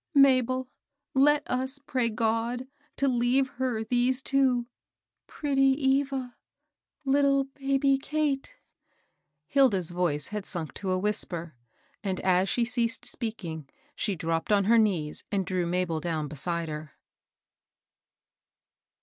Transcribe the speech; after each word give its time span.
Mabel, 0.15 0.67
let 1.13 1.43
us 1.45 1.77
pray 1.77 2.09
God 2.09 2.65
to 2.95 3.07
leave 3.07 3.47
her 3.61 3.83
these 3.83 4.23
two,— 4.23 4.65
pretty 5.27 5.77
Eva! 5.79 6.37
Uttle 7.05 7.47
baby 7.53 7.99
Kate!" 7.99 8.55
Hilda's 9.53 9.91
voice 9.91 10.29
had 10.29 10.47
sunk 10.47 10.73
to 10.73 10.89
a 10.89 10.97
whisper; 10.97 11.53
and, 12.03 12.19
as 12.21 12.49
she 12.49 12.65
ceased 12.65 13.05
speaking, 13.05 13.69
she 13.95 14.15
dropped 14.15 14.51
on 14.51 14.63
her 14.63 14.79
knees 14.79 15.23
and 15.31 15.45
drew 15.45 15.67
Mabel 15.67 15.99
down 15.99 16.27
beside 16.27 16.67
her. 16.69 16.93